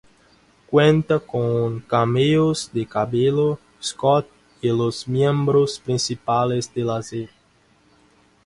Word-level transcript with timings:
Cuenta 0.65 1.19
con 1.19 1.79
cameos 1.81 2.71
de 2.73 2.87
Cabello, 2.87 3.59
Scott 3.79 4.25
y 4.59 4.69
los 4.69 5.07
miembros 5.07 5.77
principales 5.79 6.73
de 6.73 6.83
Lazer. 6.83 7.29